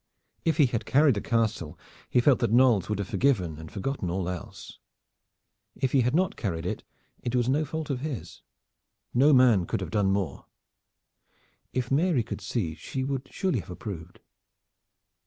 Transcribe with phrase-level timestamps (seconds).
[0.45, 1.77] If he had carried the castle,
[2.09, 4.79] he felt that Knolles would have forgiven and forgotten all else.
[5.75, 6.81] If he had not carried it,
[7.21, 8.41] it was no fault of his.
[9.13, 10.47] No man could have done more.
[11.71, 14.21] If Mary could see she would surely have approved.